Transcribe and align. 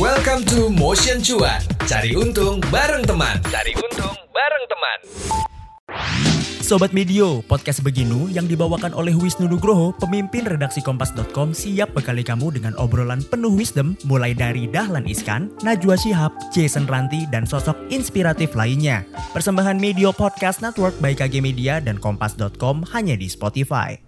Welcome 0.00 0.48
to 0.48 0.72
Motion 0.72 1.20
Cuan. 1.20 1.60
Cari 1.84 2.16
untung 2.16 2.56
bareng 2.72 3.04
teman. 3.04 3.36
Cari 3.52 3.76
untung 3.76 4.16
bareng 4.32 4.64
teman. 4.64 4.98
Sobat 6.64 6.96
Medio, 6.96 7.44
podcast 7.44 7.84
Beginu 7.84 8.32
yang 8.32 8.48
dibawakan 8.48 8.96
oleh 8.96 9.12
Wisnu 9.12 9.44
Nugroho, 9.44 9.92
pemimpin 10.00 10.48
redaksi 10.48 10.80
Kompas.com 10.80 11.52
siap 11.52 11.92
bekali 11.92 12.24
kamu 12.24 12.48
dengan 12.48 12.72
obrolan 12.80 13.20
penuh 13.28 13.52
wisdom 13.52 13.92
mulai 14.08 14.32
dari 14.32 14.64
Dahlan 14.72 15.04
Iskan, 15.04 15.52
Najwa 15.60 16.00
Shihab, 16.00 16.32
Jason 16.48 16.88
Ranti, 16.88 17.28
dan 17.28 17.44
sosok 17.44 17.76
inspiratif 17.92 18.56
lainnya. 18.56 19.04
Persembahan 19.36 19.76
Medio 19.76 20.16
Podcast 20.16 20.64
Network 20.64 20.96
by 21.04 21.12
KG 21.12 21.44
Media 21.44 21.76
dan 21.76 22.00
Kompas.com 22.00 22.88
hanya 22.96 23.20
di 23.20 23.28
Spotify. 23.28 24.00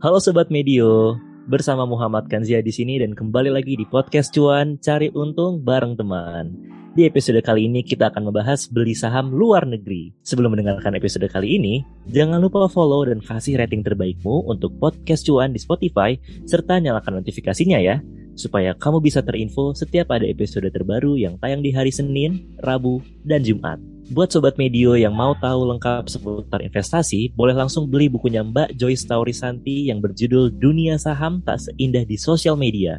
Halo 0.00 0.16
Sobat 0.16 0.48
Medio, 0.48 1.20
bersama 1.50 1.82
Muhammad 1.82 2.30
Kanzia 2.30 2.62
di 2.62 2.70
sini 2.70 3.02
dan 3.02 3.10
kembali 3.10 3.50
lagi 3.50 3.74
di 3.74 3.82
podcast 3.82 4.30
Cuan 4.30 4.78
Cari 4.78 5.10
Untung 5.18 5.58
bareng 5.58 5.98
teman. 5.98 6.54
Di 6.94 7.10
episode 7.10 7.42
kali 7.42 7.66
ini 7.66 7.82
kita 7.82 8.14
akan 8.14 8.30
membahas 8.30 8.70
beli 8.70 8.94
saham 8.94 9.34
luar 9.34 9.66
negeri. 9.66 10.14
Sebelum 10.22 10.54
mendengarkan 10.54 10.94
episode 10.94 11.26
kali 11.26 11.58
ini, 11.58 11.82
jangan 12.06 12.38
lupa 12.38 12.70
follow 12.70 13.02
dan 13.02 13.18
kasih 13.18 13.58
rating 13.58 13.82
terbaikmu 13.82 14.46
untuk 14.46 14.78
podcast 14.78 15.26
Cuan 15.26 15.50
di 15.50 15.58
Spotify 15.58 16.14
serta 16.46 16.78
nyalakan 16.78 17.18
notifikasinya 17.18 17.82
ya 17.82 17.98
supaya 18.38 18.70
kamu 18.78 19.02
bisa 19.02 19.18
terinfo 19.18 19.74
setiap 19.74 20.14
ada 20.14 20.24
episode 20.30 20.70
terbaru 20.70 21.18
yang 21.18 21.34
tayang 21.42 21.66
di 21.66 21.74
hari 21.74 21.90
Senin, 21.90 22.46
Rabu, 22.62 23.02
dan 23.26 23.42
Jumat. 23.42 23.82
Buat 24.10 24.34
sobat 24.34 24.58
medio 24.58 24.98
yang 24.98 25.14
mau 25.14 25.38
tahu 25.38 25.70
lengkap 25.70 26.10
seputar 26.10 26.58
investasi, 26.66 27.30
boleh 27.38 27.54
langsung 27.54 27.86
beli 27.86 28.10
bukunya 28.10 28.42
Mbak 28.42 28.74
Joyce 28.74 29.06
Taurisanti 29.06 29.86
yang 29.86 30.02
berjudul 30.02 30.50
Dunia 30.50 30.98
Saham 30.98 31.38
Tak 31.46 31.62
Seindah 31.62 32.02
di 32.02 32.18
Sosial 32.18 32.58
Media. 32.58 32.98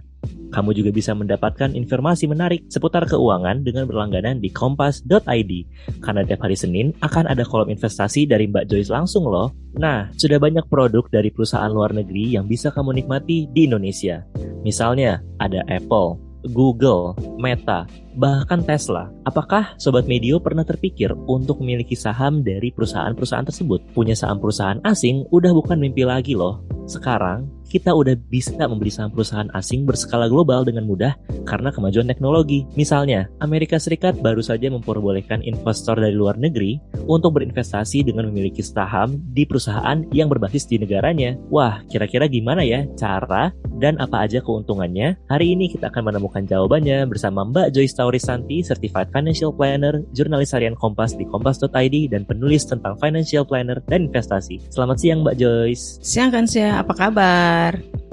Kamu 0.55 0.71
juga 0.71 0.87
bisa 0.95 1.11
mendapatkan 1.11 1.75
informasi 1.75 2.31
menarik 2.31 2.63
seputar 2.71 3.03
keuangan 3.11 3.59
dengan 3.59 3.91
berlangganan 3.91 4.39
di 4.39 4.55
kompas.id. 4.55 5.51
Karena 5.99 6.23
tiap 6.23 6.47
hari 6.47 6.55
Senin 6.55 6.95
akan 7.03 7.27
ada 7.27 7.43
kolom 7.43 7.67
investasi 7.67 8.23
dari 8.23 8.47
Mbak 8.47 8.71
Joyce 8.71 8.95
langsung 8.95 9.27
loh. 9.27 9.51
Nah, 9.75 10.07
sudah 10.15 10.39
banyak 10.39 10.63
produk 10.71 11.03
dari 11.11 11.27
perusahaan 11.27 11.67
luar 11.67 11.91
negeri 11.91 12.39
yang 12.39 12.47
bisa 12.47 12.71
kamu 12.71 13.03
nikmati 13.03 13.51
di 13.51 13.67
Indonesia. 13.67 14.23
Misalnya, 14.63 15.19
ada 15.43 15.59
Apple, 15.67 16.30
Google, 16.49 17.13
Meta, 17.37 17.85
bahkan 18.17 18.65
Tesla. 18.65 19.13
Apakah 19.29 19.77
Sobat 19.77 20.09
Medio 20.09 20.41
pernah 20.41 20.65
terpikir 20.65 21.13
untuk 21.29 21.61
memiliki 21.61 21.93
saham 21.93 22.41
dari 22.41 22.73
perusahaan-perusahaan 22.73 23.45
tersebut? 23.45 23.93
Punya 23.93 24.17
saham 24.17 24.41
perusahaan 24.41 24.81
asing 24.81 25.29
udah 25.29 25.53
bukan 25.53 25.77
mimpi 25.77 26.01
lagi 26.01 26.33
loh. 26.33 26.65
Sekarang, 26.89 27.45
kita 27.71 27.95
udah 27.95 28.19
bisa 28.27 28.51
membeli 28.67 28.91
saham 28.91 29.15
perusahaan 29.15 29.47
asing 29.55 29.87
berskala 29.87 30.27
global 30.27 30.67
dengan 30.67 30.83
mudah 30.83 31.15
karena 31.47 31.71
kemajuan 31.71 32.03
teknologi. 32.03 32.67
Misalnya, 32.75 33.31
Amerika 33.39 33.79
Serikat 33.79 34.19
baru 34.19 34.43
saja 34.43 34.67
memperbolehkan 34.67 35.39
investor 35.47 35.95
dari 35.95 36.11
luar 36.11 36.35
negeri 36.35 36.83
untuk 37.07 37.39
berinvestasi 37.39 38.03
dengan 38.03 38.27
memiliki 38.27 38.59
saham 38.59 39.15
di 39.31 39.47
perusahaan 39.47 40.03
yang 40.11 40.27
berbasis 40.27 40.67
di 40.67 40.83
negaranya. 40.83 41.39
Wah, 41.47 41.79
kira-kira 41.87 42.27
gimana 42.27 42.67
ya 42.67 42.83
cara 42.99 43.55
dan 43.79 43.95
apa 44.03 44.27
aja 44.27 44.43
keuntungannya? 44.43 45.15
Hari 45.31 45.55
ini 45.55 45.71
kita 45.71 45.87
akan 45.87 46.11
menemukan 46.11 46.43
jawabannya 46.43 47.07
bersama 47.07 47.47
Mbak 47.47 47.71
Joyce 47.71 47.95
Taurisanti, 47.95 48.67
Certified 48.67 49.07
Financial 49.15 49.55
Planner, 49.55 50.03
jurnalis 50.11 50.51
harian 50.51 50.75
Kompas 50.75 51.15
di 51.15 51.23
kompas.id, 51.23 51.95
dan 52.11 52.27
penulis 52.27 52.67
tentang 52.67 52.99
financial 52.99 53.47
planner 53.47 53.79
dan 53.87 54.11
investasi. 54.11 54.59
Selamat 54.67 54.99
siang 54.99 55.23
Mbak 55.23 55.35
Joyce. 55.39 56.03
Siang 56.03 56.29
kan 56.33 56.45
sih, 56.45 56.65
apa 56.65 56.91
kabar? 56.91 57.60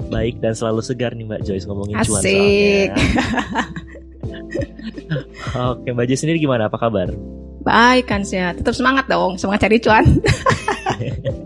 Baik 0.09 0.41
dan 0.41 0.53
selalu 0.57 0.81
segar 0.81 1.13
nih 1.13 1.25
Mbak 1.25 1.41
Joyce 1.45 1.65
ngomongin 1.69 1.95
Asik. 2.01 2.09
cuan 2.09 2.21
soalnya. 2.25 2.93
Oke 5.73 5.87
Mbak 5.93 6.05
Joyce 6.09 6.21
sendiri 6.25 6.37
gimana? 6.41 6.69
Apa 6.69 6.77
kabar? 6.81 7.09
Baik 7.59 8.07
kan 8.07 8.23
sih, 8.23 8.39
tetap 8.39 8.71
semangat 8.71 9.05
dong, 9.11 9.35
semangat 9.35 9.67
cari 9.67 9.77
cuan. 9.83 10.05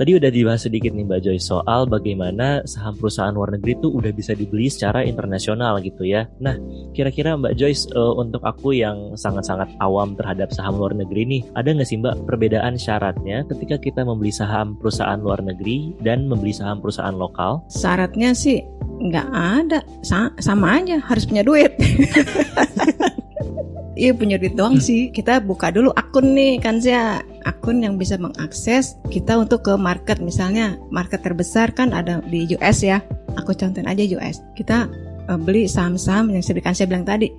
Tadi 0.00 0.16
udah 0.16 0.32
dibahas 0.32 0.64
sedikit 0.64 0.96
nih 0.96 1.04
Mbak 1.04 1.20
Joyce 1.28 1.44
soal 1.44 1.84
bagaimana 1.84 2.64
saham 2.64 2.96
perusahaan 2.96 3.36
luar 3.36 3.52
negeri 3.52 3.76
itu 3.76 3.92
udah 3.92 4.08
bisa 4.16 4.32
dibeli 4.32 4.72
secara 4.72 5.04
internasional 5.04 5.76
gitu 5.84 6.08
ya. 6.08 6.24
Nah, 6.40 6.56
kira-kira 6.96 7.36
Mbak 7.36 7.52
Joyce 7.52 7.84
uh, 7.92 8.16
untuk 8.16 8.40
aku 8.40 8.72
yang 8.72 9.12
sangat-sangat 9.12 9.68
awam 9.76 10.16
terhadap 10.16 10.56
saham 10.56 10.80
luar 10.80 10.96
negeri 10.96 11.28
nih, 11.28 11.42
ada 11.52 11.76
nggak 11.76 11.84
sih 11.84 12.00
Mbak 12.00 12.24
perbedaan 12.24 12.80
syaratnya 12.80 13.44
ketika 13.52 13.76
kita 13.76 14.00
membeli 14.00 14.32
saham 14.32 14.72
perusahaan 14.80 15.20
luar 15.20 15.44
negeri 15.44 15.92
dan 16.00 16.24
membeli 16.24 16.56
saham 16.56 16.80
perusahaan 16.80 17.12
lokal? 17.12 17.60
Syaratnya 17.68 18.32
sih 18.32 18.64
nggak 19.04 19.28
ada, 19.36 19.84
Sa- 20.00 20.32
sama 20.40 20.80
aja, 20.80 20.96
harus 21.04 21.28
punya 21.28 21.44
duit. 21.44 21.76
Iya 24.00 24.16
punya 24.16 24.40
duit 24.40 24.56
doang 24.56 24.80
sih. 24.80 25.12
Kita 25.12 25.44
buka 25.44 25.68
dulu 25.68 25.92
akun 25.92 26.32
nih 26.32 26.56
kan 26.56 26.80
sih 26.80 26.96
akun 27.44 27.84
yang 27.84 27.96
bisa 27.96 28.16
mengakses 28.20 28.96
kita 29.08 29.36
untuk 29.36 29.64
ke 29.64 29.74
market 29.76 30.20
misalnya 30.20 30.76
market 30.92 31.24
terbesar 31.24 31.72
kan 31.72 31.92
ada 31.94 32.20
di 32.26 32.48
US 32.58 32.84
ya. 32.84 33.00
Aku 33.38 33.54
contohin 33.54 33.86
aja 33.86 34.02
US. 34.18 34.42
Kita 34.58 34.90
eh, 35.28 35.38
beli 35.40 35.70
saham-saham 35.70 36.32
yang 36.34 36.42
sedikit 36.42 36.74
saya 36.74 36.90
bilang 36.90 37.06
tadi 37.06 37.30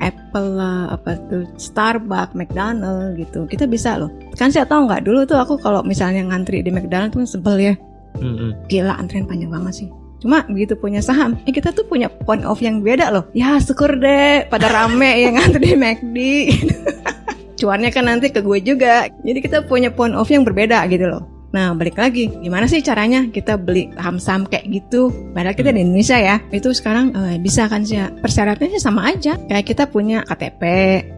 Apple 0.00 0.60
lah, 0.60 0.92
apa 0.92 1.16
tuh 1.32 1.48
Starbucks, 1.56 2.36
McDonald 2.36 3.16
gitu. 3.16 3.48
Kita 3.48 3.64
bisa 3.64 3.96
loh. 3.96 4.12
Kan 4.36 4.52
saya 4.52 4.68
tahu 4.68 4.88
nggak 4.88 5.08
dulu 5.08 5.24
tuh 5.24 5.40
aku 5.40 5.56
kalau 5.56 5.80
misalnya 5.80 6.20
ngantri 6.26 6.60
di 6.60 6.68
McDonald 6.68 7.16
tuh 7.16 7.24
sebel 7.24 7.56
ya. 7.72 7.74
Gila 8.68 8.96
antrian 8.96 9.24
panjang 9.24 9.52
banget 9.52 9.84
sih. 9.84 9.88
Cuma 10.16 10.48
begitu 10.48 10.72
punya 10.80 11.04
saham, 11.04 11.36
eh 11.44 11.52
kita 11.52 11.76
tuh 11.76 11.84
punya 11.84 12.08
point 12.08 12.40
of 12.48 12.60
yang 12.64 12.80
beda 12.80 13.12
loh. 13.12 13.28
Ya 13.36 13.60
syukur 13.60 14.00
deh 14.00 14.48
pada 14.48 14.68
rame 14.72 15.28
yang 15.28 15.36
ngantri 15.36 15.60
di 15.60 15.76
McD. 15.76 16.16
Cuannya 17.56 17.90
kan 17.90 18.04
nanti 18.08 18.28
ke 18.28 18.44
gue 18.44 18.60
juga. 18.60 19.08
Jadi 19.24 19.38
kita 19.40 19.64
punya 19.64 19.88
point 19.88 20.12
of 20.12 20.28
yang 20.28 20.44
berbeda 20.44 20.84
gitu 20.92 21.08
loh. 21.08 21.24
Nah 21.56 21.72
balik 21.72 21.96
lagi, 21.96 22.28
gimana 22.44 22.68
sih 22.68 22.84
caranya 22.84 23.32
kita 23.32 23.56
beli 23.56 23.88
saham-saham 23.96 24.44
kayak 24.44 24.68
gitu? 24.68 25.08
Padahal 25.32 25.56
kita 25.56 25.72
di 25.72 25.80
Indonesia 25.80 26.20
ya, 26.20 26.36
itu 26.52 26.68
sekarang 26.76 27.16
eh, 27.16 27.40
bisa 27.40 27.64
kan 27.70 27.80
sih? 27.80 27.96
Persyaratannya 27.96 28.76
sih 28.76 28.82
sama 28.82 29.08
aja. 29.08 29.40
Kayak 29.48 29.64
kita 29.64 29.84
punya 29.88 30.20
KTP, 30.28 30.62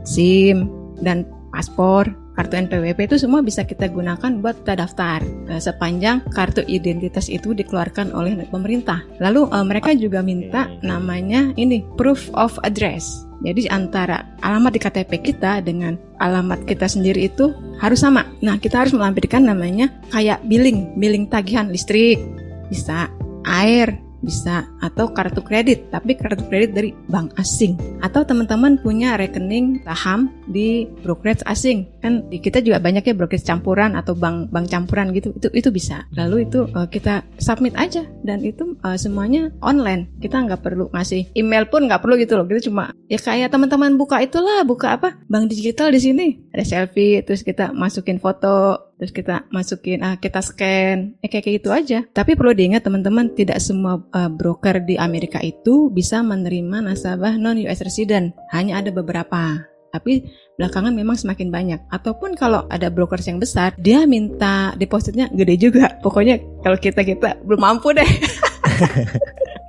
SIM, 0.06 0.70
dan 1.02 1.26
paspor 1.50 2.06
kartu 2.38 2.54
NPWP 2.54 3.10
itu 3.10 3.16
semua 3.18 3.42
bisa 3.42 3.66
kita 3.66 3.90
gunakan 3.90 4.38
buat 4.38 4.62
kita 4.62 4.78
daftar 4.78 5.18
eh, 5.50 5.58
sepanjang 5.58 6.22
kartu 6.30 6.62
identitas 6.70 7.26
itu 7.26 7.50
dikeluarkan 7.50 8.14
oleh 8.14 8.38
pemerintah. 8.46 9.02
Lalu 9.18 9.50
eh, 9.50 9.66
mereka 9.66 9.90
juga 9.98 10.22
minta 10.22 10.70
namanya 10.86 11.50
ini 11.58 11.82
proof 11.98 12.30
of 12.38 12.54
address. 12.62 13.26
Jadi 13.42 13.70
antara 13.70 14.26
alamat 14.42 14.74
di 14.74 14.80
KTP 14.82 15.12
kita 15.22 15.62
dengan 15.62 15.94
alamat 16.18 16.66
kita 16.66 16.90
sendiri 16.90 17.30
itu 17.30 17.54
harus 17.78 18.02
sama. 18.02 18.26
Nah, 18.42 18.58
kita 18.58 18.82
harus 18.82 18.90
melampirkan 18.90 19.46
namanya 19.46 19.94
kayak 20.10 20.42
billing, 20.50 20.98
billing 20.98 21.30
tagihan 21.30 21.70
listrik, 21.70 22.18
bisa 22.66 23.06
air, 23.46 23.94
bisa 24.22 24.66
atau 24.82 25.10
kartu 25.10 25.42
kredit, 25.42 25.90
tapi 25.94 26.18
kartu 26.18 26.42
kredit 26.46 26.74
dari 26.74 26.90
bank 27.10 27.34
asing. 27.38 27.78
Atau 28.02 28.26
teman-teman 28.26 28.78
punya 28.80 29.14
rekening 29.14 29.82
saham 29.86 30.30
di 30.50 30.88
brokerage 31.02 31.42
asing. 31.46 31.86
Kan 32.02 32.26
kita 32.30 32.62
juga 32.62 32.82
banyak 32.82 33.04
ya 33.06 33.14
brokerage 33.14 33.46
campuran 33.46 33.94
atau 33.94 34.14
bank 34.14 34.50
bank 34.50 34.66
campuran 34.70 35.14
gitu. 35.14 35.34
Itu 35.38 35.48
itu 35.54 35.68
bisa. 35.70 36.06
Lalu 36.14 36.48
itu 36.50 36.66
eh, 36.70 36.88
kita 36.90 37.22
submit 37.38 37.74
aja 37.78 38.02
dan 38.26 38.42
itu 38.42 38.74
eh, 38.82 38.98
semuanya 38.98 39.54
online. 39.62 40.10
Kita 40.18 40.42
nggak 40.42 40.62
perlu 40.62 40.90
ngasih 40.90 41.34
email 41.38 41.66
pun 41.70 41.86
nggak 41.86 42.02
perlu 42.02 42.18
gitu 42.18 42.34
loh. 42.38 42.46
Kita 42.46 42.70
cuma 42.70 42.90
ya 43.06 43.18
kayak 43.18 43.54
teman-teman 43.54 43.94
buka 43.94 44.18
itulah, 44.22 44.66
buka 44.66 44.98
apa? 44.98 45.14
Bank 45.30 45.50
digital 45.50 45.94
di 45.94 46.00
sini. 46.02 46.26
Ada 46.50 46.64
selfie 46.64 47.22
terus 47.22 47.46
kita 47.46 47.70
masukin 47.70 48.18
foto 48.18 48.87
terus 48.98 49.14
kita 49.14 49.46
masukin 49.54 50.02
ah 50.02 50.18
kita 50.18 50.42
scan. 50.42 51.14
Eh, 51.22 51.30
kayak 51.30 51.46
kayak 51.46 51.56
gitu 51.62 51.70
aja. 51.70 51.98
Tapi 52.10 52.34
perlu 52.34 52.52
diingat 52.52 52.84
teman-teman 52.84 53.32
tidak 53.32 53.62
semua 53.62 54.02
uh, 54.12 54.30
broker 54.30 54.82
di 54.82 54.98
Amerika 54.98 55.38
itu 55.40 55.88
bisa 55.88 56.20
menerima 56.20 56.84
nasabah 56.84 57.38
non 57.38 57.56
US 57.62 57.80
resident. 57.80 58.34
Hanya 58.50 58.82
ada 58.82 58.90
beberapa. 58.90 59.62
Tapi 59.88 60.20
belakangan 60.60 60.92
memang 60.92 61.16
semakin 61.16 61.48
banyak. 61.48 61.80
Ataupun 61.88 62.36
kalau 62.36 62.68
ada 62.68 62.92
brokers 62.92 63.24
yang 63.24 63.40
besar 63.40 63.72
dia 63.80 64.04
minta 64.04 64.74
depositnya 64.76 65.30
gede 65.32 65.56
juga. 65.56 65.96
Pokoknya 66.04 66.42
kalau 66.60 66.76
kita 66.76 67.06
kita 67.06 67.40
belum 67.46 67.62
mampu 67.62 67.94
deh. 67.94 68.04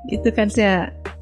Gitu 0.09 0.33
kan 0.33 0.49
sih 0.49 0.65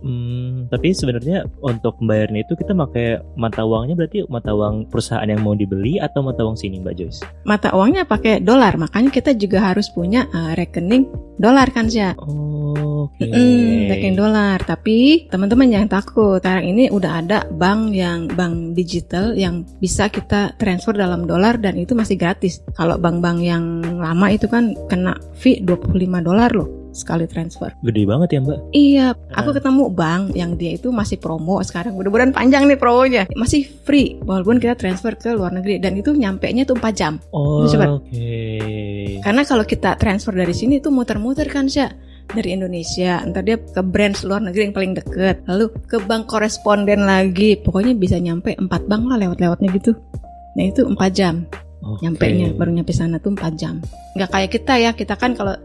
Hmm, 0.02 0.70
tapi 0.70 0.94
sebenarnya 0.94 1.50
untuk 1.62 1.98
membayarnya 2.02 2.46
itu 2.46 2.54
kita 2.54 2.78
pakai 2.78 3.22
mata 3.34 3.66
uangnya 3.66 3.98
berarti 3.98 4.30
mata 4.30 4.54
uang 4.54 4.94
perusahaan 4.94 5.26
yang 5.26 5.42
mau 5.42 5.58
dibeli 5.58 5.98
atau 5.98 6.22
mata 6.22 6.46
uang 6.46 6.58
sini 6.58 6.78
Mbak 6.82 6.96
Joyce? 6.98 7.22
mata 7.46 7.74
uangnya 7.74 8.06
pakai 8.06 8.40
dolar 8.44 8.78
makanya 8.78 9.10
kita 9.10 9.32
juga 9.34 9.74
harus 9.74 9.90
punya 9.90 10.30
uh, 10.30 10.54
rekening 10.54 11.10
dolar 11.42 11.70
kan 11.74 11.90
sih 11.90 12.06
Oh, 12.18 13.10
Oke. 13.18 13.26
Mm, 13.26 13.90
rekening 13.90 14.18
dolar. 14.18 14.60
Tapi 14.62 15.28
teman-teman 15.32 15.72
jangan 15.72 15.90
takut. 16.02 16.38
Sekarang 16.44 16.66
ini 16.68 16.92
udah 16.92 17.12
ada 17.24 17.38
bank 17.50 17.96
yang 17.96 18.30
bank 18.30 18.78
digital 18.78 19.34
yang 19.34 19.64
bisa 19.82 20.12
kita 20.12 20.54
transfer 20.62 20.94
dalam 20.94 21.26
dolar 21.26 21.58
dan 21.58 21.80
itu 21.80 21.98
masih 21.98 22.20
gratis. 22.20 22.62
Kalau 22.78 23.00
bank-bank 23.00 23.40
yang 23.42 23.82
lama 23.98 24.28
itu 24.30 24.46
kan 24.46 24.76
kena 24.92 25.18
fee 25.40 25.64
25 25.64 25.98
dolar 26.22 26.52
loh 26.54 26.87
sekali 26.98 27.30
transfer. 27.30 27.78
Gede 27.86 28.04
banget 28.10 28.30
ya 28.34 28.40
mbak. 28.42 28.60
Iya, 28.74 29.08
aku 29.38 29.54
ketemu 29.54 29.94
bank 29.94 30.34
yang 30.34 30.58
dia 30.58 30.76
itu 30.76 30.90
masih 30.90 31.22
promo 31.22 31.62
sekarang. 31.62 31.94
Mudah-mudahan 31.94 32.34
panjang 32.34 32.66
nih 32.66 32.80
promonya. 32.82 33.24
Masih 33.38 33.70
free 33.86 34.18
walaupun 34.26 34.58
kita 34.58 34.74
transfer 34.74 35.14
ke 35.14 35.38
luar 35.38 35.54
negeri 35.54 35.78
dan 35.78 35.94
itu 35.94 36.18
nyampe 36.18 36.50
nya 36.50 36.66
tuh 36.66 36.76
4 36.82 36.90
jam. 36.98 37.22
Oh 37.30 37.70
Itu 37.70 37.78
oke. 37.78 38.34
Karena 39.22 39.42
kalau 39.46 39.64
kita 39.64 39.96
transfer 40.02 40.34
dari 40.34 40.58
sini 40.58 40.82
tuh 40.82 40.90
muter-muter 40.90 41.46
kan 41.48 41.70
sih 41.70 41.86
dari 42.28 42.52
Indonesia, 42.52 43.24
ntar 43.24 43.48
dia 43.48 43.56
ke 43.56 43.80
branch 43.80 44.28
luar 44.28 44.44
negeri 44.44 44.68
yang 44.68 44.76
paling 44.76 44.94
deket, 45.00 45.48
lalu 45.48 45.72
ke 45.88 45.96
bank 46.04 46.28
koresponden 46.28 47.08
lagi, 47.08 47.56
pokoknya 47.56 47.96
bisa 47.96 48.20
nyampe 48.20 48.52
4 48.52 48.68
bank 48.68 49.04
lah 49.08 49.16
lewat-lewatnya 49.16 49.70
gitu. 49.80 49.96
Nah 50.60 50.64
itu 50.68 50.84
4 50.84 50.98
jam, 51.16 51.48
Oke. 51.88 52.04
nyampe 52.04 52.26
nya 52.36 52.52
baru 52.52 52.76
nyampe 52.76 52.92
sana 52.92 53.16
tuh 53.24 53.32
4 53.32 53.56
jam. 53.56 53.80
Nggak 54.20 54.30
kayak 54.36 54.50
kita 54.52 54.74
ya, 54.76 54.92
kita 54.92 55.16
kan 55.16 55.40
kalau 55.40 55.56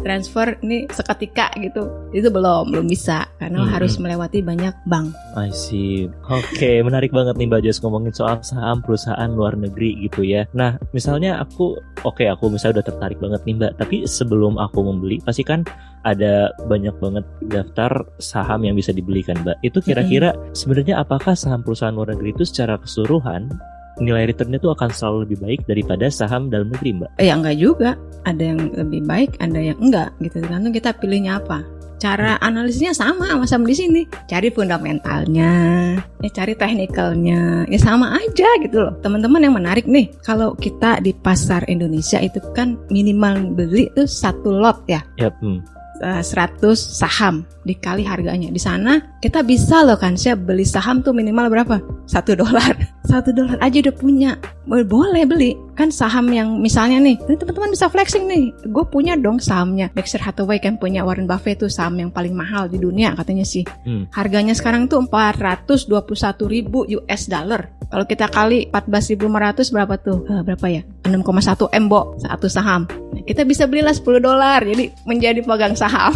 transfer 0.00 0.56
ini 0.64 0.88
seketika 0.88 1.52
gitu, 1.60 1.86
itu 2.16 2.28
belum 2.32 2.72
belum 2.72 2.86
bisa 2.88 3.28
karena 3.36 3.62
Hmm, 3.62 3.72
harus 3.76 3.96
hmm. 3.96 4.02
melewati 4.08 4.40
banyak 4.40 4.74
bank. 4.88 5.12
I 5.36 5.52
see. 5.52 6.08
Oke, 6.32 6.80
menarik 6.80 7.12
banget 7.12 7.36
nih 7.36 7.46
Mbak 7.50 7.60
Jess 7.68 7.82
ngomongin 7.84 8.14
soal 8.16 8.40
saham 8.40 8.80
perusahaan 8.80 9.28
luar 9.28 9.54
negeri 9.60 10.08
gitu 10.08 10.24
ya. 10.24 10.48
Nah, 10.56 10.80
misalnya 10.96 11.38
aku, 11.44 11.76
oke 12.02 12.24
aku 12.24 12.48
misalnya 12.48 12.80
udah 12.80 12.86
tertarik 12.88 13.18
banget 13.20 13.40
nih 13.44 13.54
Mbak, 13.60 13.72
tapi 13.76 13.96
sebelum 14.08 14.56
aku 14.56 14.80
membeli, 14.80 15.20
pasti 15.20 15.44
kan 15.44 15.62
ada 16.08 16.48
banyak 16.64 16.96
banget 16.96 17.24
daftar 17.52 17.92
saham 18.16 18.64
yang 18.64 18.72
bisa 18.72 18.96
dibelikan 18.96 19.36
Mbak. 19.44 19.60
Itu 19.60 19.84
kira-kira 19.84 20.32
sebenarnya 20.56 21.04
apakah 21.04 21.36
saham 21.36 21.60
perusahaan 21.60 21.92
luar 21.92 22.16
negeri 22.16 22.32
itu 22.32 22.48
secara 22.48 22.80
keseluruhan 22.80 23.52
nilai 24.00 24.26
returnnya 24.26 24.58
itu 24.58 24.72
akan 24.72 24.88
selalu 24.90 25.18
lebih 25.28 25.38
baik 25.44 25.60
daripada 25.68 26.08
saham 26.08 26.48
dalam 26.48 26.72
negeri 26.72 26.96
Mbak? 26.96 27.10
Eh, 27.20 27.28
ya 27.28 27.34
enggak 27.36 27.56
juga, 27.60 27.90
ada 28.24 28.42
yang 28.42 28.60
lebih 28.72 29.00
baik, 29.04 29.36
ada 29.38 29.60
yang 29.60 29.78
enggak 29.78 30.10
gitu. 30.24 30.40
Tergantung 30.40 30.74
kita 30.74 30.90
pilihnya 30.96 31.38
apa. 31.38 31.62
Cara 32.00 32.40
analisisnya 32.40 32.96
sama 32.96 33.28
sama 33.44 33.68
di 33.68 33.76
sini. 33.76 34.02
Cari 34.24 34.48
fundamentalnya, 34.48 35.52
ya 36.00 36.30
cari 36.32 36.56
teknikalnya, 36.56 37.68
ya 37.68 37.76
sama 37.76 38.16
aja 38.16 38.48
gitu 38.64 38.88
loh. 38.88 38.96
Teman-teman 39.04 39.44
yang 39.44 39.52
menarik 39.52 39.84
nih, 39.84 40.08
kalau 40.24 40.56
kita 40.56 41.04
di 41.04 41.12
pasar 41.12 41.68
Indonesia 41.68 42.16
itu 42.16 42.40
kan 42.56 42.80
minimal 42.88 43.52
beli 43.52 43.92
tuh 43.92 44.08
satu 44.08 44.48
lot 44.48 44.80
ya, 44.88 45.04
Yap, 45.20 45.36
hmm. 45.44 45.60
Eh, 46.00 46.22
100 46.24 46.74
saham 46.76 47.44
dikali 47.64 48.02
harganya. 48.02 48.48
Di 48.48 48.58
sana 48.58 49.16
kita 49.20 49.44
bisa 49.44 49.84
loh 49.84 50.00
kan, 50.00 50.16
saya 50.16 50.34
beli 50.34 50.64
saham 50.64 51.04
tuh 51.04 51.12
minimal 51.12 51.52
berapa? 51.52 51.76
Satu 52.08 52.34
dolar. 52.34 52.74
Satu 53.10 53.34
dolar 53.34 53.58
aja 53.58 53.82
udah 53.84 53.94
punya. 53.96 54.30
Boleh- 54.64 55.26
beli. 55.26 55.52
Kan 55.74 55.90
saham 55.90 56.30
yang 56.30 56.60
misalnya 56.60 57.00
nih, 57.00 57.16
teman-teman 57.38 57.72
bisa 57.72 57.88
flexing 57.90 58.28
nih. 58.28 58.52
Gue 58.70 58.84
punya 58.86 59.16
dong 59.16 59.40
sahamnya. 59.40 59.90
Berkshire 59.92 60.22
Hathaway 60.22 60.60
kan 60.60 60.76
punya 60.76 61.02
Warren 61.02 61.26
Buffett 61.26 61.60
tuh 61.60 61.72
saham 61.72 61.96
yang 61.98 62.10
paling 62.12 62.36
mahal 62.36 62.68
di 62.68 62.78
dunia 62.78 63.16
katanya 63.16 63.42
sih. 63.42 63.64
Hmm. 63.84 64.06
Harganya 64.12 64.54
sekarang 64.54 64.86
tuh 64.86 65.02
421 65.08 66.46
ribu 66.46 66.86
US 66.86 67.26
dollar. 67.26 67.79
Kalau 67.90 68.06
kita 68.06 68.30
kali 68.30 68.70
14.500 68.70 69.74
berapa 69.74 69.94
tuh? 69.98 70.22
Eh, 70.30 70.42
berapa 70.46 70.66
ya? 70.70 70.82
6,1 71.10 71.66
M, 71.74 71.90
Bo, 71.90 72.14
satu 72.22 72.46
saham. 72.46 72.86
Nah, 72.86 73.22
kita 73.26 73.42
bisa 73.42 73.66
belilah 73.66 73.90
10 73.90 74.22
dolar. 74.22 74.62
Jadi 74.62 74.94
menjadi 75.10 75.42
pegang 75.42 75.74
saham. 75.74 76.14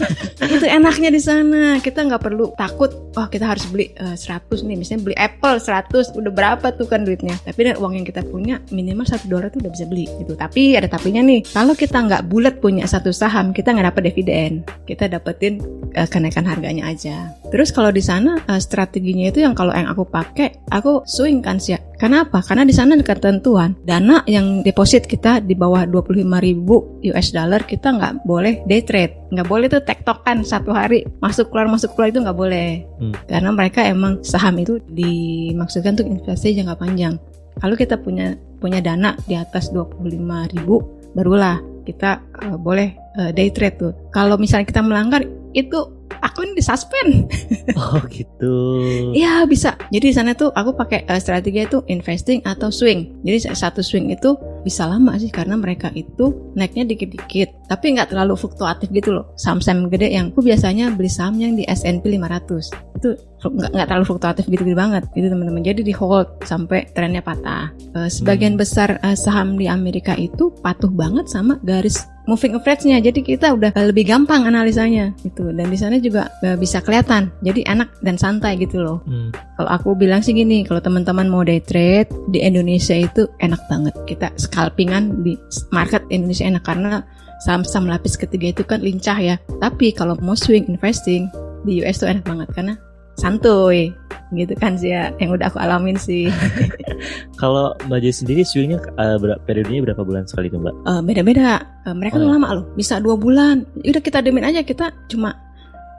itu 0.42 0.66
enaknya 0.66 1.14
di 1.14 1.22
sana. 1.22 1.78
Kita 1.78 2.02
nggak 2.02 2.22
perlu 2.26 2.50
takut, 2.58 2.90
wah 3.14 3.30
kita 3.30 3.46
harus 3.46 3.62
beli 3.70 3.94
eh, 3.94 4.18
100 4.18 4.66
nih. 4.66 4.74
Misalnya 4.74 5.02
beli 5.06 5.16
Apple 5.16 5.62
100, 5.62 6.18
udah 6.18 6.32
berapa 6.34 6.66
tuh 6.74 6.90
kan 6.90 7.06
duitnya. 7.06 7.38
Tapi 7.46 7.70
dengan 7.70 7.78
uang 7.78 8.02
yang 8.02 8.06
kita 8.06 8.26
punya 8.26 8.58
minimal 8.74 9.06
1 9.06 9.30
dolar 9.30 9.46
tuh 9.54 9.62
udah 9.62 9.72
bisa 9.72 9.86
beli 9.86 10.10
gitu. 10.18 10.34
Tapi 10.34 10.74
ada 10.74 10.90
tapinya 10.90 11.22
nih. 11.22 11.46
Kalau 11.46 11.78
kita 11.78 12.02
nggak 12.02 12.26
bulat 12.26 12.58
punya 12.58 12.82
satu 12.90 13.14
saham, 13.14 13.54
kita 13.54 13.70
nggak 13.70 13.94
dapat 13.94 14.02
dividen. 14.10 14.66
Kita 14.90 15.06
dapetin 15.06 15.62
eh, 15.92 16.08
kenaikan 16.08 16.44
harganya 16.48 16.88
aja. 16.88 17.36
Terus 17.52 17.70
kalau 17.70 17.92
di 17.92 18.00
sana 18.00 18.40
eh, 18.48 18.60
strateginya 18.60 19.28
itu 19.30 19.44
yang 19.44 19.52
kalau 19.52 19.72
yang 19.72 19.88
aku 19.88 20.08
pakai, 20.08 20.64
aku 20.72 21.04
swing 21.04 21.44
kan 21.44 21.60
sih. 21.60 21.76
Kenapa? 22.00 22.42
Karena 22.42 22.66
di 22.66 22.74
sana 22.74 22.98
ketentuan 22.98 23.78
dana 23.86 24.26
yang 24.26 24.66
deposit 24.66 25.06
kita 25.06 25.38
di 25.38 25.54
bawah 25.54 25.86
25.000 25.86 27.06
US 27.14 27.28
dollar 27.30 27.62
kita 27.62 27.94
nggak 27.94 28.26
boleh 28.26 28.66
day 28.66 28.82
trade, 28.82 29.30
nggak 29.30 29.46
boleh 29.46 29.70
tuh 29.70 29.86
tektokan 29.86 30.42
satu 30.42 30.74
hari 30.74 31.06
masuk 31.22 31.54
keluar 31.54 31.70
masuk 31.70 31.94
keluar 31.94 32.10
itu 32.10 32.18
nggak 32.18 32.38
boleh. 32.38 32.82
Hmm. 32.98 33.14
Karena 33.30 33.50
mereka 33.54 33.86
emang 33.86 34.18
saham 34.26 34.58
itu 34.58 34.82
dimaksudkan 34.90 35.94
untuk 35.94 36.10
investasi 36.10 36.58
jangka 36.58 36.74
panjang. 36.74 37.14
Kalau 37.60 37.78
kita 37.78 38.00
punya 38.00 38.34
punya 38.58 38.82
dana 38.82 39.14
di 39.26 39.38
atas 39.38 39.70
25.000 39.70 41.12
barulah 41.12 41.60
kita 41.82 42.22
eh, 42.46 42.56
boleh 42.56 42.88
eh, 43.18 43.30
day 43.34 43.50
trade 43.50 43.76
tuh. 43.78 43.92
Kalau 44.14 44.38
misalnya 44.38 44.66
kita 44.66 44.82
melanggar 44.82 45.22
itu 45.52 45.78
akun 46.22 46.54
disuspend. 46.54 47.28
Oh 47.78 48.02
gitu. 48.10 48.54
Iya 49.14 49.46
bisa. 49.46 49.78
Jadi 49.94 50.10
di 50.10 50.14
sana 50.14 50.34
tuh 50.34 50.50
aku 50.50 50.74
pakai 50.74 51.06
eh, 51.06 51.20
strategi 51.22 51.62
itu 51.62 51.78
investing 51.86 52.42
atau 52.42 52.74
swing. 52.74 53.22
Jadi 53.22 53.38
sa- 53.38 53.54
satu 53.54 53.86
swing 53.86 54.10
itu 54.10 54.34
bisa 54.66 54.82
lama 54.90 55.14
sih 55.14 55.30
karena 55.30 55.54
mereka 55.54 55.94
itu 55.94 56.52
naiknya 56.58 56.90
dikit-dikit, 56.90 57.70
tapi 57.70 57.94
nggak 57.94 58.10
terlalu 58.10 58.34
fluktuatif 58.34 58.90
gitu 58.90 59.14
loh. 59.14 59.30
Saham-saham 59.38 59.86
gede 59.90 60.10
yang 60.10 60.34
aku 60.34 60.42
biasanya 60.42 60.90
beli 60.90 61.06
saham 61.06 61.38
yang 61.38 61.54
di 61.54 61.62
S&P 61.62 62.02
500 62.02 62.98
itu 62.98 63.08
nggak 63.50 63.72
nggak 63.74 63.86
terlalu 63.90 64.04
fluktuatif 64.06 64.44
gitu-gitu 64.46 64.78
banget, 64.78 65.02
gitu 65.16 65.26
teman-teman. 65.26 65.62
Jadi 65.66 65.80
di 65.82 65.94
hold 65.96 66.46
sampai 66.46 66.86
trennya 66.94 67.24
patah. 67.24 67.74
Eh, 67.98 68.10
sebagian 68.12 68.54
besar 68.54 69.02
eh, 69.02 69.18
saham 69.18 69.58
di 69.58 69.66
Amerika 69.66 70.14
itu 70.14 70.54
patuh 70.62 70.92
banget 70.92 71.26
sama 71.26 71.58
garis 71.66 72.06
moving 72.26 72.54
average-nya. 72.54 73.02
Jadi 73.02 73.20
kita 73.26 73.50
udah 73.54 73.74
eh, 73.74 73.86
lebih 73.90 74.06
gampang 74.06 74.46
analisanya 74.46 75.10
gitu. 75.26 75.50
Dan 75.50 75.70
di 75.70 75.78
sana 75.78 75.98
juga 75.98 76.30
eh, 76.46 76.54
bisa 76.54 76.78
kelihatan. 76.84 77.34
Jadi 77.42 77.66
enak 77.66 77.98
dan 78.02 78.14
santai 78.14 78.58
gitu 78.60 78.82
loh. 78.82 79.02
Hmm. 79.06 79.34
Kalau 79.58 79.70
aku 79.70 79.88
bilang 79.98 80.22
sih 80.22 80.34
gini, 80.34 80.62
kalau 80.62 80.78
teman-teman 80.78 81.26
mau 81.26 81.42
day 81.42 81.58
trade 81.58 82.10
di 82.30 82.42
Indonesia 82.42 82.94
itu 82.94 83.26
enak 83.42 83.62
banget. 83.66 83.94
Kita 84.06 84.30
scalpingan 84.38 85.26
di 85.26 85.34
market 85.74 86.06
Indonesia 86.14 86.46
enak 86.46 86.62
karena 86.62 87.02
saham-saham 87.42 87.90
lapis 87.90 88.14
ketiga 88.14 88.54
itu 88.54 88.62
kan 88.62 88.78
lincah 88.78 89.18
ya. 89.18 89.36
Tapi 89.58 89.90
kalau 89.90 90.14
mau 90.22 90.38
swing 90.38 90.70
investing 90.70 91.26
di 91.66 91.82
US 91.82 92.02
tuh 92.02 92.10
enak 92.10 92.26
banget 92.26 92.48
karena 92.54 92.74
santuy 93.14 93.92
gitu 94.32 94.56
kan 94.56 94.74
sih 94.74 94.88
ya 94.90 95.12
yang 95.16 95.28
udah 95.30 95.46
aku 95.46 95.58
alamin 95.58 95.92
sih 95.94 96.32
Kalau 97.36 97.74
Mbak 97.84 97.98
Jess 98.00 98.22
sendiri 98.22 98.42
swingnya 98.42 98.78
uh, 98.94 99.18
ber- 99.18 99.40
periodenya 99.42 99.82
berapa 99.82 100.00
bulan 100.00 100.24
sekali 100.24 100.46
tuh 100.46 100.58
Mbak? 100.58 100.74
Eh, 100.86 101.00
beda-beda 101.04 101.50
Eh, 101.82 101.90
mereka 101.92 102.14
Oh, 102.14 102.22
tuh 102.22 102.28
ya. 102.28 102.32
lama 102.32 102.48
loh 102.54 102.64
bisa 102.72 102.96
dua 102.96 103.18
bulan 103.18 103.66
udah 103.76 103.98
kita 103.98 104.22
demin 104.22 104.46
aja 104.46 104.62
kita 104.62 104.94
cuma 105.06 105.34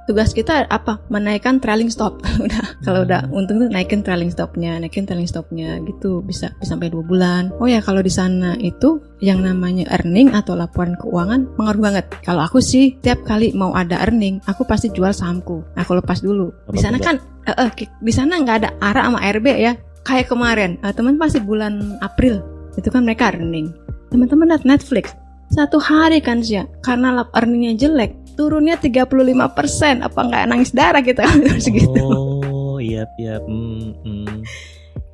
tugas 0.06 0.36
kita 0.36 0.68
apa? 0.68 1.00
Menaikkan 1.08 1.60
trailing 1.64 1.88
stop. 1.88 2.20
Udah 2.44 2.64
kalau 2.84 3.08
udah 3.08 3.32
untung 3.32 3.64
tuh 3.64 3.70
naikin 3.72 4.04
trailing 4.04 4.28
stopnya 4.28 4.76
naikin 4.76 5.08
trailing 5.08 5.30
stopnya 5.30 5.80
gitu. 5.88 6.20
Bisa 6.24 6.52
bisa 6.60 6.76
sampai 6.76 6.92
dua 6.92 7.04
bulan. 7.06 7.54
Oh 7.62 7.68
ya 7.70 7.80
kalau 7.80 8.04
di 8.04 8.12
sana 8.12 8.58
itu 8.60 9.00
yang 9.24 9.40
namanya 9.40 9.88
earning 9.96 10.36
atau 10.36 10.58
laporan 10.58 11.00
keuangan 11.00 11.48
pengaruh 11.56 11.82
banget. 11.82 12.06
Kalau 12.26 12.44
aku 12.44 12.60
sih 12.60 13.00
tiap 13.00 13.24
kali 13.24 13.56
mau 13.56 13.72
ada 13.72 14.04
earning 14.04 14.44
aku 14.44 14.68
pasti 14.68 14.92
jual 14.92 15.16
sahamku. 15.16 15.64
Aku 15.80 15.96
lepas 15.96 16.20
dulu. 16.20 16.52
Di 16.72 16.80
sana 16.82 17.00
kan 17.00 17.22
eh, 17.48 17.56
eh, 17.56 17.70
ki- 17.72 17.92
di 18.04 18.12
sana 18.12 18.40
nggak 18.42 18.58
ada 18.64 18.70
ARA 18.84 19.08
sama 19.08 19.20
RB 19.24 19.48
ya. 19.56 19.74
Kayak 20.04 20.28
kemarin 20.28 20.72
eh, 20.84 20.92
teman 20.92 21.16
pasti 21.16 21.40
bulan 21.40 21.96
April 22.04 22.44
itu 22.76 22.90
kan 22.92 23.08
mereka 23.08 23.32
earning. 23.32 23.72
Teman-teman 24.12 24.52
lihat 24.52 24.66
Netflix 24.68 25.16
satu 25.54 25.78
hari 25.78 26.18
kan 26.18 26.42
sih 26.42 26.58
ya, 26.58 26.66
karena 26.82 27.14
lap 27.14 27.30
earningnya 27.38 27.78
jelek 27.78 28.18
turunnya 28.34 28.76
35% 28.78 30.04
apa 30.04 30.20
nggak 30.20 30.44
nangis 30.50 30.72
darah 30.74 31.02
kita 31.02 31.24
segitu. 31.64 32.04
Oh 32.04 32.78
iya 32.82 33.08
iya. 33.18 33.40
Hmm, 33.42 33.94
hmm. 34.04 34.42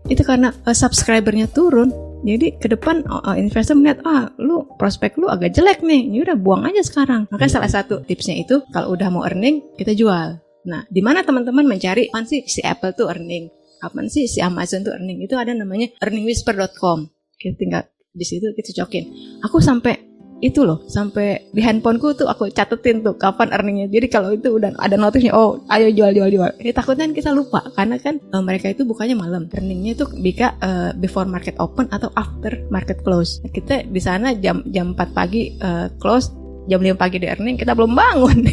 itu 0.09 0.25
karena 0.25 0.49
eh, 0.65 0.75
subscribernya 0.75 1.51
turun. 1.51 1.93
Jadi 2.19 2.59
ke 2.59 2.67
depan 2.67 3.07
oh, 3.07 3.23
oh, 3.23 3.35
investor 3.37 3.79
melihat 3.79 4.03
ah 4.03 4.27
lu 4.35 4.67
prospek 4.75 5.15
lu 5.21 5.31
agak 5.31 5.55
jelek 5.55 5.79
nih. 5.85 6.09
Ya 6.11 6.19
udah 6.31 6.37
buang 6.39 6.67
aja 6.67 6.83
sekarang. 6.83 7.29
Makanya 7.31 7.61
salah 7.61 7.71
satu 7.71 8.03
tipsnya 8.03 8.41
itu 8.41 8.65
kalau 8.73 8.97
udah 8.97 9.07
mau 9.07 9.23
earning 9.23 9.63
kita 9.79 9.95
jual. 9.95 10.35
Nah 10.67 10.81
di 10.89 10.99
mana 10.99 11.23
teman-teman 11.23 11.63
mencari 11.63 12.11
kapan 12.11 12.25
sih 12.27 12.43
si 12.49 12.59
Apple 12.65 12.97
tuh 12.97 13.07
earning? 13.07 13.47
Kapan 13.79 14.11
sih 14.11 14.27
si 14.27 14.43
Amazon 14.43 14.83
tuh 14.83 14.97
earning? 14.97 15.23
Itu 15.23 15.39
ada 15.39 15.55
namanya 15.55 15.87
earningwhisper.com 16.03 17.19
kita 17.39 17.55
tinggal 17.55 17.83
di 18.11 18.25
situ 18.27 18.51
kita 18.51 18.75
cocokin 18.75 19.05
aku 19.47 19.63
sampai 19.63 20.08
itu 20.39 20.63
loh 20.63 20.83
sampai 20.87 21.51
di 21.51 21.59
handphoneku 21.59 22.15
tuh 22.15 22.27
aku 22.31 22.47
catetin 22.51 23.03
tuh 23.03 23.15
kapan 23.19 23.51
earningnya 23.51 23.87
jadi 23.91 24.07
kalau 24.07 24.35
itu 24.35 24.55
udah 24.55 24.71
ada 24.79 24.95
notifnya 24.95 25.35
oh 25.35 25.59
ayo 25.71 25.91
jual 25.91 26.15
jual 26.15 26.29
jual 26.31 26.51
eh, 26.63 26.71
takutnya 26.71 27.11
kita 27.11 27.35
lupa 27.35 27.63
karena 27.75 27.99
kan 27.99 28.19
eh, 28.19 28.43
mereka 28.43 28.71
itu 28.71 28.87
bukannya 28.87 29.19
malam 29.19 29.51
earningnya 29.51 29.99
itu 29.99 30.05
bisa 30.19 30.55
eh, 30.63 30.91
before 30.95 31.27
market 31.27 31.55
open 31.59 31.91
atau 31.91 32.07
after 32.15 32.63
market 32.71 33.03
close 33.03 33.43
kita 33.51 33.83
di 33.87 33.99
sana 33.99 34.31
jam 34.35 34.63
jam 34.71 34.95
4 34.95 35.11
pagi 35.11 35.55
eh, 35.59 35.87
close 35.99 36.31
jam 36.69 36.79
5 36.79 36.95
pagi 36.95 37.17
di 37.19 37.27
earning 37.27 37.57
kita 37.59 37.73
belum 37.75 37.97
bangun 37.97 38.37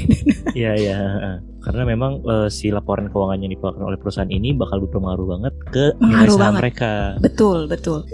Iya 0.56 0.72
iya. 0.72 0.98
Karena 1.60 1.82
memang 1.84 2.24
eh, 2.24 2.48
si 2.48 2.72
laporan 2.72 3.12
keuangan 3.12 3.44
yang 3.44 3.52
dikeluarkan 3.52 3.84
oleh 3.84 3.98
perusahaan 4.00 4.32
ini 4.32 4.56
bakal 4.56 4.80
berpengaruh 4.88 5.26
banget 5.36 5.54
ke 5.68 5.84
nilai 6.00 6.32
saham 6.32 6.40
banget. 6.40 6.60
mereka. 6.64 6.92
betul 7.20 7.68
betul 7.68 8.08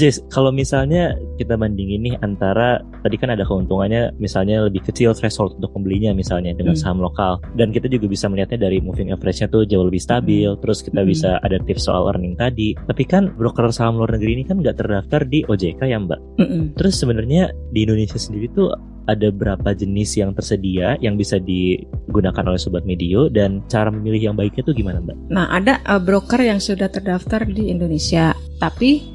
Jess, 0.00 0.24
kalau 0.32 0.48
misalnya 0.48 1.12
kita 1.36 1.52
bandingin 1.54 2.00
nih 2.00 2.14
antara 2.24 2.80
tadi 3.04 3.20
kan 3.20 3.28
ada 3.28 3.44
keuntungannya 3.44 4.16
misalnya 4.16 4.64
lebih 4.64 4.80
kecil 4.82 5.12
threshold 5.12 5.60
untuk 5.60 5.72
membelinya 5.76 6.16
misalnya 6.16 6.56
dengan 6.56 6.72
Hmm. 6.72 6.82
saham 6.82 6.98
lokal 7.04 7.38
dan 7.60 7.70
kita 7.70 7.86
juga 7.86 8.08
bisa 8.08 8.26
melihatnya 8.26 8.56
dari 8.56 8.80
moving 8.80 9.12
average-nya 9.12 9.52
tuh 9.52 9.68
jauh 9.68 9.84
lebih 9.84 10.00
stabil 10.00 10.48
terus 10.64 10.80
kita 10.80 11.04
Hmm. 11.04 11.10
bisa 11.12 11.30
ada 11.44 11.60
tips 11.60 11.86
soal 11.86 12.08
earning 12.08 12.34
tadi 12.34 12.72
tapi 12.88 13.04
kan 13.04 13.30
broker 13.36 13.68
saham 13.68 14.00
luar 14.00 14.16
negeri 14.16 14.40
ini 14.40 14.44
kan 14.48 14.64
nggak 14.64 14.80
terdaftar 14.80 15.28
di 15.28 15.44
OJK 15.44 15.80
ya 15.84 16.00
Mbak 16.00 16.20
Mm-mm. 16.40 16.62
terus 16.80 16.96
sebenarnya 16.96 17.52
di 17.70 17.84
Indonesia 17.84 18.16
sendiri 18.16 18.48
tuh 18.56 18.72
ada 19.06 19.30
berapa 19.30 19.70
jenis 19.70 20.18
yang 20.18 20.34
tersedia 20.34 20.98
yang 20.98 21.14
bisa 21.14 21.38
digunakan 21.38 22.42
oleh 22.42 22.58
Sobat 22.58 22.82
Medio 22.82 23.30
dan 23.30 23.62
cara 23.70 23.86
memilih 23.86 24.32
yang 24.32 24.34
baiknya 24.34 24.66
tuh 24.66 24.74
gimana 24.74 24.98
Mbak? 24.98 25.30
Nah, 25.30 25.46
ada 25.46 25.78
uh, 25.86 26.02
broker 26.02 26.42
yang 26.42 26.58
sudah 26.58 26.90
terdaftar 26.90 27.46
di 27.46 27.70
Indonesia, 27.70 28.34
tapi 28.58 29.06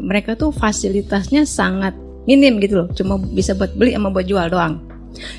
mereka 0.00 0.36
tuh 0.36 0.52
fasilitasnya 0.52 1.48
sangat 1.48 1.96
minim 2.26 2.58
gitu 2.58 2.84
loh, 2.84 2.88
cuma 2.92 3.16
bisa 3.18 3.54
buat 3.54 3.72
beli 3.78 3.94
sama 3.94 4.10
buat 4.10 4.26
jual 4.26 4.50
doang. 4.50 4.82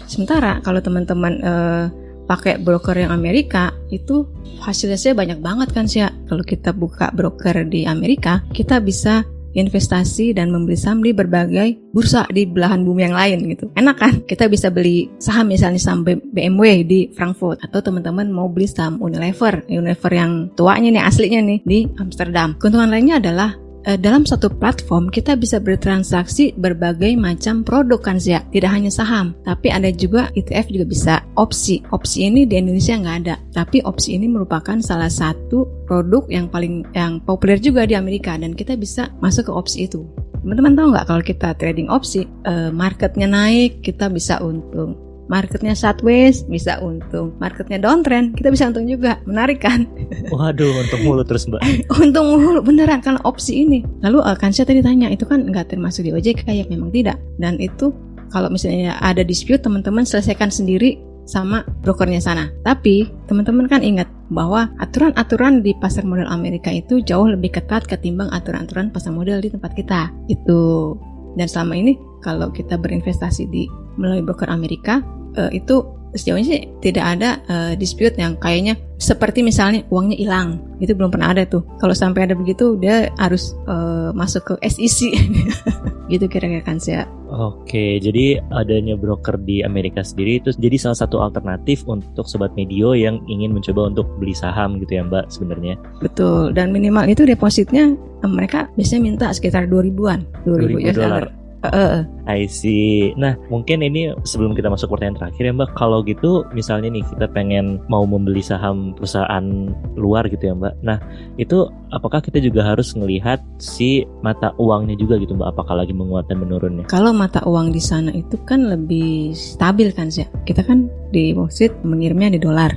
Sementara 0.09 0.63
kalau 0.65 0.81
teman-teman 0.81 1.33
eh, 1.43 1.85
pakai 2.27 2.59
broker 2.59 2.97
yang 2.97 3.15
Amerika 3.15 3.71
itu 3.93 4.27
fasilitasnya 4.59 5.15
banyak 5.15 5.39
banget 5.39 5.69
kan 5.71 5.85
sih 5.87 6.03
ya. 6.03 6.09
Kalau 6.27 6.43
kita 6.43 6.75
buka 6.75 7.13
broker 7.15 7.63
di 7.67 7.87
Amerika, 7.87 8.43
kita 8.51 8.83
bisa 8.83 9.23
investasi 9.57 10.37
dan 10.37 10.53
membeli 10.53 10.77
saham 10.77 11.01
di 11.01 11.15
berbagai 11.15 11.81
bursa 11.89 12.29
di 12.29 12.45
belahan 12.45 12.85
bumi 12.85 13.09
yang 13.09 13.17
lain 13.17 13.37
gitu. 13.49 13.65
Enak 13.73 13.95
kan? 13.97 14.13
Kita 14.29 14.45
bisa 14.45 14.69
beli 14.69 15.09
saham 15.17 15.49
misalnya 15.49 15.81
saham 15.81 16.05
BMW 16.05 16.85
di 16.85 17.09
Frankfurt 17.17 17.65
atau 17.65 17.81
teman-teman 17.81 18.29
mau 18.29 18.45
beli 18.51 18.69
saham 18.69 19.01
Unilever, 19.01 19.65
Unilever 19.65 20.11
yang 20.13 20.53
tuanya 20.53 20.93
nih 20.93 21.03
aslinya 21.03 21.41
nih 21.41 21.59
di 21.65 21.79
Amsterdam. 21.97 22.53
Keuntungan 22.61 22.93
lainnya 22.93 23.17
adalah 23.17 23.57
dalam 23.95 24.27
satu 24.27 24.51
platform 24.51 25.07
kita 25.07 25.39
bisa 25.39 25.63
bertransaksi 25.63 26.51
berbagai 26.59 27.15
macam 27.15 27.63
produk 27.63 28.03
kan 28.03 28.19
sih 28.19 28.35
ya. 28.35 28.43
Tidak 28.51 28.67
hanya 28.67 28.91
saham, 28.91 29.31
tapi 29.47 29.71
ada 29.71 29.87
juga 29.95 30.27
ETF 30.35 30.67
juga 30.67 30.85
bisa. 30.91 31.15
Opsi, 31.39 31.79
opsi 31.95 32.27
ini 32.27 32.43
di 32.43 32.59
Indonesia 32.59 32.99
nggak 32.99 33.17
ada, 33.23 33.39
tapi 33.55 33.79
opsi 33.87 34.19
ini 34.19 34.27
merupakan 34.27 34.75
salah 34.83 35.07
satu 35.07 35.87
produk 35.87 36.27
yang 36.27 36.51
paling 36.51 36.83
yang 36.91 37.23
populer 37.23 37.55
juga 37.55 37.87
di 37.87 37.95
Amerika 37.95 38.35
dan 38.35 38.51
kita 38.51 38.75
bisa 38.75 39.07
masuk 39.23 39.47
ke 39.47 39.53
opsi 39.55 39.77
itu. 39.87 40.03
Teman-teman 40.43 40.75
tahu 40.75 40.87
nggak 40.91 41.05
kalau 41.07 41.23
kita 41.23 41.49
trading 41.55 41.87
opsi, 41.87 42.27
eh, 42.43 42.73
marketnya 42.75 43.31
naik, 43.31 43.79
kita 43.79 44.11
bisa 44.11 44.43
untung. 44.43 45.06
Marketnya 45.27 45.75
sideways, 45.75 46.47
bisa 46.47 46.79
untung. 46.79 47.35
Marketnya 47.43 47.79
downtrend, 47.79 48.39
kita 48.39 48.47
bisa 48.47 48.71
untung 48.71 48.87
juga. 48.87 49.19
Menarik 49.27 49.59
kan? 49.59 49.83
Waduh, 50.33 50.87
untuk 50.87 50.99
mulu 51.03 51.23
terus 51.27 51.47
Mbak. 51.51 51.91
Untung 51.99 52.39
mulu 52.39 52.63
beneran 52.63 53.03
karena 53.03 53.19
opsi 53.27 53.67
ini. 53.67 53.83
Lalu 54.03 54.23
uh, 54.23 54.35
Kansya 54.39 54.63
tadi 54.63 54.79
tanya 54.79 55.11
itu 55.11 55.27
kan 55.27 55.43
nggak 55.43 55.75
termasuk 55.75 56.07
di 56.07 56.15
OJK 56.15 56.47
ya 56.47 56.65
memang 56.71 56.95
tidak. 56.95 57.19
Dan 57.35 57.59
itu 57.59 57.91
kalau 58.31 58.47
misalnya 58.47 58.95
ada 59.03 59.23
dispute 59.23 59.59
teman-teman 59.59 60.07
selesaikan 60.07 60.47
sendiri 60.47 60.95
sama 61.27 61.67
brokernya 61.83 62.23
sana. 62.23 62.47
Tapi 62.63 63.11
teman-teman 63.27 63.67
kan 63.67 63.83
ingat 63.83 64.07
bahwa 64.31 64.71
aturan-aturan 64.79 65.59
di 65.59 65.75
pasar 65.75 66.07
modal 66.07 66.31
Amerika 66.31 66.71
itu 66.71 67.03
jauh 67.03 67.27
lebih 67.27 67.51
ketat 67.51 67.83
ketimbang 67.83 68.31
aturan-aturan 68.31 68.95
pasar 68.95 69.11
modal 69.11 69.43
di 69.43 69.51
tempat 69.51 69.75
kita. 69.75 70.07
Itu. 70.31 70.95
Dan 71.35 71.45
selama 71.45 71.77
ini 71.77 71.93
kalau 72.23 72.49
kita 72.49 72.79
berinvestasi 72.79 73.45
di 73.51 73.67
melalui 73.99 74.25
broker 74.25 74.49
Amerika 74.49 75.03
eh, 75.35 75.59
itu 75.59 75.97
sejauh 76.15 76.39
ini 76.39 76.47
sih 76.47 76.61
tidak 76.79 77.05
ada 77.17 77.29
eh, 77.45 77.73
dispute 77.75 78.15
yang 78.15 78.39
kayaknya 78.39 78.79
seperti 78.97 79.45
misalnya 79.45 79.85
uangnya 79.93 80.17
hilang. 80.17 80.49
Itu 80.81 80.97
belum 80.97 81.13
pernah 81.13 81.35
ada 81.35 81.45
tuh. 81.45 81.61
Kalau 81.77 81.93
sampai 81.93 82.25
ada 82.25 82.33
begitu 82.33 82.79
dia 82.79 83.11
harus 83.19 83.53
eh, 83.67 84.09
masuk 84.15 84.53
ke 84.53 84.53
SEC 84.65 85.13
gitu 86.11 86.25
kira-kira 86.31 86.63
kan 86.63 86.79
sih 86.79 86.95
Oke, 87.27 87.99
jadi 87.99 88.39
adanya 88.55 88.95
broker 88.95 89.35
di 89.43 89.59
Amerika 89.59 89.99
sendiri 89.99 90.39
itu 90.39 90.55
jadi 90.55 90.79
salah 90.79 90.95
satu 91.03 91.19
alternatif 91.19 91.83
untuk 91.83 92.23
sobat 92.23 92.55
medio 92.55 92.95
yang 92.95 93.19
ingin 93.27 93.51
mencoba 93.51 93.91
untuk 93.91 94.07
beli 94.15 94.31
saham 94.31 94.79
gitu 94.79 94.95
ya 94.95 95.03
Mbak 95.03 95.27
sebenarnya. 95.27 95.75
betul. 95.99 96.55
Dan 96.55 96.71
minimal 96.71 97.11
itu 97.11 97.27
depositnya 97.27 97.99
mereka 98.23 98.71
biasanya 98.79 99.01
minta 99.03 99.27
sekitar 99.35 99.67
2000-an 99.67 100.47
2000 100.47 100.95
2000 100.95 100.95
dolar. 100.95 101.27
Eh. 101.73 101.99
I 102.27 102.43
see. 102.51 103.15
Nah, 103.15 103.39
mungkin 103.47 103.79
ini 103.79 104.11
sebelum 104.27 104.51
kita 104.51 104.67
masuk 104.67 104.91
pertanyaan 104.91 105.15
terakhir 105.15 105.43
ya 105.47 105.53
Mbak, 105.55 105.69
kalau 105.79 106.03
gitu 106.03 106.43
misalnya 106.51 106.91
nih 106.91 107.03
kita 107.07 107.31
pengen 107.31 107.79
mau 107.87 108.03
membeli 108.03 108.43
saham 108.43 108.91
perusahaan 108.93 109.71
luar 109.95 110.27
gitu 110.27 110.51
ya 110.51 110.53
Mbak. 110.53 110.73
Nah, 110.83 110.99
itu 111.39 111.71
apakah 111.95 112.19
kita 112.19 112.43
juga 112.43 112.67
harus 112.67 112.91
melihat 112.99 113.39
si 113.63 114.03
mata 114.19 114.51
uangnya 114.59 114.99
juga 114.99 115.15
gitu 115.17 115.39
Mbak, 115.39 115.55
apakah 115.55 115.79
lagi 115.79 115.95
menguat 115.95 116.27
dan 116.27 116.43
menurun 116.43 116.83
ya? 116.83 116.85
kalau 116.91 117.13
mata 117.13 117.39
uang 117.45 117.71
di 117.71 117.79
sana 117.79 118.11
itu 118.11 118.35
kan 118.43 118.67
lebih 118.67 119.31
stabil 119.37 119.93
kan 119.93 120.09
sih 120.09 120.25
kita 120.49 120.65
kan 120.65 120.91
di 121.13 121.31
Wall 121.37 121.53
mengirimnya 121.85 122.33
di 122.33 122.41
dolar 122.41 122.73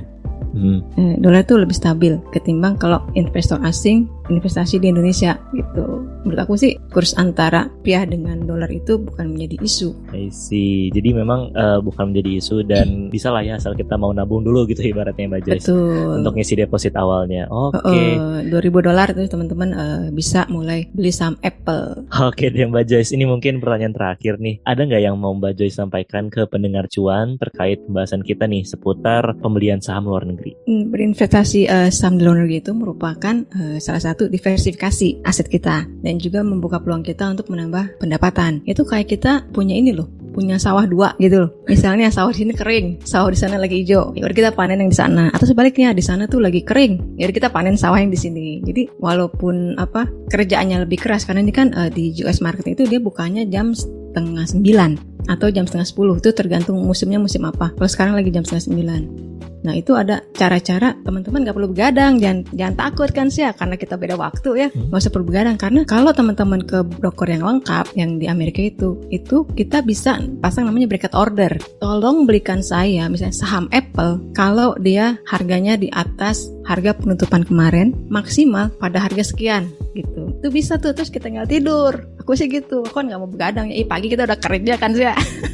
Hmm. 0.51 0.83
Eh, 0.99 1.15
dolar 1.23 1.47
itu 1.47 1.55
lebih 1.55 1.75
stabil 1.75 2.19
ketimbang 2.35 2.75
kalau 2.75 2.99
investor 3.15 3.55
asing 3.63 4.11
investasi 4.27 4.83
di 4.83 4.91
Indonesia 4.91 5.39
gitu. 5.55 5.90
Menurut 6.21 6.39
aku 6.45 6.53
sih 6.57 6.77
kurs 6.93 7.17
antara 7.17 7.69
rupiah 7.81 8.05
dengan 8.05 8.45
dolar 8.45 8.69
itu 8.69 9.01
bukan 9.01 9.33
menjadi 9.33 9.57
isu. 9.65 9.89
I 10.13 10.29
see. 10.29 10.93
Jadi 10.93 11.17
memang 11.17 11.49
eh, 11.53 11.79
bukan 11.81 12.13
menjadi 12.13 12.37
isu 12.37 12.61
dan 12.65 12.87
bisa 13.13 13.33
lah 13.33 13.41
ya 13.41 13.57
asal 13.57 13.73
kita 13.73 13.97
mau 13.97 14.13
nabung 14.13 14.45
dulu 14.45 14.69
gitu 14.69 14.85
ibaratnya 14.85 15.25
Mbak 15.31 15.41
Joyce. 15.45 15.65
Betul. 15.65 16.21
Untuk 16.21 16.33
ngisi 16.37 16.53
deposit 16.59 16.93
awalnya. 16.93 17.49
Oke. 17.49 17.89
Eh, 17.89 18.49
2000 18.49 18.87
dolar 18.87 19.07
itu 19.13 19.25
teman-teman 19.25 19.69
eh, 19.73 20.05
bisa 20.13 20.45
mulai 20.49 20.85
beli 20.93 21.09
saham 21.09 21.37
Apple. 21.41 22.05
Oke 22.29 22.53
deh 22.53 22.69
Mbak 22.69 22.85
Joyce, 22.85 23.11
ini 23.17 23.25
mungkin 23.25 23.57
pertanyaan 23.57 23.95
terakhir 23.95 24.37
nih. 24.37 24.61
Ada 24.61 24.85
nggak 24.85 25.01
yang 25.01 25.15
mau 25.17 25.33
Mbak 25.33 25.57
Joyce 25.57 25.77
sampaikan 25.81 26.29
ke 26.29 26.45
pendengar 26.45 26.85
cuan 26.91 27.39
terkait 27.41 27.81
pembahasan 27.87 28.21
kita 28.21 28.45
nih 28.45 28.61
seputar 28.67 29.35
pembelian 29.41 29.81
saham 29.81 30.05
luar 30.05 30.27
negeri? 30.27 30.53
Hmm, 30.69 30.93
Berinvestasi 30.93 31.65
eh, 31.65 31.89
saham 31.89 32.19
di 32.19 32.23
luar 32.27 32.45
negeri 32.45 32.61
itu 32.61 32.71
merupakan 32.77 33.35
eh, 33.57 33.77
salah 33.81 34.03
satu 34.03 34.27
diversifikasi 34.29 35.23
aset 35.25 35.47
kita 35.47 35.87
dan 36.01 36.10
juga 36.17 36.41
membuka 36.41 36.81
peluang 36.81 37.05
kita 37.05 37.29
untuk 37.29 37.47
menambah 37.53 38.01
pendapatan. 38.01 38.65
Itu 38.65 38.83
kayak 38.87 39.07
kita 39.07 39.31
punya 39.53 39.77
ini 39.77 39.93
loh, 39.93 40.09
punya 40.33 40.57
sawah 40.57 40.87
dua 40.87 41.13
gitu 41.19 41.47
loh. 41.47 41.51
Misalnya 41.67 42.09
sawah 42.09 42.31
di 42.33 42.43
sini 42.47 42.53
kering, 42.55 43.03
sawah 43.03 43.29
di 43.29 43.37
sana 43.37 43.59
lagi 43.59 43.83
hijau. 43.83 44.15
Ya 44.15 44.27
kita 44.31 44.55
panen 44.55 44.81
yang 44.81 44.91
di 44.91 44.97
sana. 44.97 45.29
Atau 45.35 45.45
sebaliknya 45.45 45.91
di 45.91 46.01
sana 46.01 46.25
tuh 46.25 46.41
lagi 46.41 46.63
kering. 46.63 47.19
Ya 47.19 47.29
kita 47.29 47.51
panen 47.51 47.77
sawah 47.77 47.99
yang 47.99 48.09
di 48.09 48.19
sini. 48.19 48.63
Jadi 48.65 48.89
walaupun 48.97 49.77
apa 49.77 50.07
kerjaannya 50.31 50.87
lebih 50.87 51.03
keras 51.03 51.27
karena 51.27 51.43
ini 51.43 51.53
kan 51.53 51.75
eh, 51.75 51.91
di 51.91 52.15
US 52.25 52.41
market 52.41 52.65
itu 52.67 52.87
dia 52.87 52.97
bukanya 52.97 53.45
jam 53.45 53.75
setengah 53.75 54.47
sembilan 54.47 54.91
atau 55.29 55.47
jam 55.53 55.69
setengah 55.69 55.87
sepuluh 55.87 56.15
itu 56.17 56.33
tergantung 56.33 56.81
musimnya 56.81 57.21
musim 57.21 57.45
apa. 57.45 57.71
Kalau 57.77 57.89
sekarang 57.91 58.13
lagi 58.17 58.33
jam 58.33 58.41
setengah 58.41 58.65
sembilan. 58.65 59.30
Nah 59.61 59.73
itu 59.73 59.93
ada 59.93 60.25
cara-cara 60.33 60.97
teman-teman 61.01 61.45
nggak 61.45 61.55
perlu 61.55 61.69
begadang, 61.69 62.17
jangan 62.17 62.45
jangan 62.51 62.75
takut 62.77 63.09
kan 63.11 63.27
sih 63.29 63.45
ya 63.45 63.53
karena 63.53 63.75
kita 63.77 63.95
beda 63.95 64.17
waktu 64.17 64.49
ya 64.57 64.67
Hmm. 64.71 64.89
nggak 64.89 65.01
usah 65.01 65.11
perlu 65.13 65.25
begadang 65.27 65.57
karena 65.57 65.81
kalau 65.85 66.11
teman-teman 66.11 66.61
ke 66.63 66.81
broker 66.81 67.27
yang 67.27 67.43
lengkap 67.43 67.85
yang 67.93 68.17
di 68.17 68.25
Amerika 68.25 68.61
itu 68.61 68.97
itu 69.09 69.43
kita 69.53 69.81
bisa 69.81 70.17
pasang 70.39 70.65
namanya 70.65 70.89
bracket 70.89 71.13
order. 71.13 71.57
Tolong 71.77 72.25
belikan 72.25 72.61
saya 72.61 73.05
misalnya 73.05 73.35
saham 73.35 73.65
Apple 73.69 74.21
kalau 74.33 74.73
dia 74.77 75.17
harganya 75.27 75.77
di 75.77 75.91
atas 75.91 76.49
harga 76.65 76.93
penutupan 76.95 77.43
kemarin 77.43 77.91
maksimal 78.07 78.69
pada 78.77 79.01
harga 79.01 79.21
sekian 79.25 79.67
gitu. 79.91 80.31
Itu 80.39 80.47
bisa 80.49 80.79
tuh 80.79 80.95
terus 80.95 81.11
kita 81.11 81.27
tinggal 81.27 81.45
tidur. 81.45 82.07
Aku 82.21 82.37
sih 82.37 82.47
gitu, 82.47 82.85
aku 82.85 83.01
kan 83.01 83.09
nggak 83.09 83.19
mau 83.19 83.27
begadang 83.27 83.67
ya. 83.67 83.81
Ih, 83.81 83.87
pagi 83.89 84.07
kita 84.07 84.23
udah 84.23 84.39
kerja 84.39 84.73
kan 84.77 84.93
sih 84.93 85.03
ya. 85.03 85.13